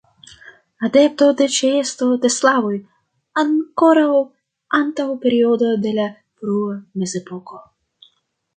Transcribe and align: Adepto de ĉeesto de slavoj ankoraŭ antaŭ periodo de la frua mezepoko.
Adepto 0.85 1.25
de 1.41 1.45
ĉeesto 1.55 2.07
de 2.23 2.31
slavoj 2.35 2.71
ankoraŭ 3.43 4.09
antaŭ 4.81 5.07
periodo 5.29 5.71
de 5.87 5.95
la 6.01 6.11
frua 6.19 6.75
mezepoko. 7.05 7.65